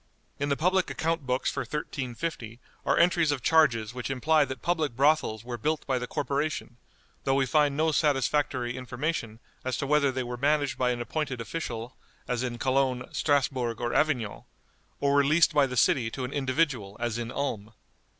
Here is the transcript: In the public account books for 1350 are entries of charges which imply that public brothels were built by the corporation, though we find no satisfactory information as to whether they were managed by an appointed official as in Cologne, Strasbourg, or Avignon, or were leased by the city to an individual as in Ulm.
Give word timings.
In 0.39 0.49
the 0.49 0.57
public 0.57 0.89
account 0.89 1.27
books 1.27 1.51
for 1.51 1.59
1350 1.61 2.59
are 2.87 2.97
entries 2.97 3.31
of 3.31 3.43
charges 3.43 3.93
which 3.93 4.09
imply 4.09 4.45
that 4.45 4.63
public 4.63 4.95
brothels 4.95 5.43
were 5.43 5.59
built 5.59 5.85
by 5.85 5.99
the 5.99 6.07
corporation, 6.07 6.77
though 7.23 7.35
we 7.35 7.45
find 7.45 7.77
no 7.77 7.91
satisfactory 7.91 8.75
information 8.75 9.39
as 9.63 9.77
to 9.77 9.85
whether 9.85 10.11
they 10.11 10.23
were 10.23 10.37
managed 10.37 10.75
by 10.79 10.89
an 10.89 11.01
appointed 11.01 11.39
official 11.39 11.95
as 12.27 12.41
in 12.41 12.57
Cologne, 12.57 13.09
Strasbourg, 13.13 13.79
or 13.79 13.93
Avignon, 13.93 14.45
or 14.99 15.13
were 15.13 15.23
leased 15.23 15.53
by 15.53 15.67
the 15.67 15.77
city 15.77 16.09
to 16.09 16.23
an 16.25 16.33
individual 16.33 16.97
as 16.99 17.19
in 17.19 17.31
Ulm. 17.31 17.71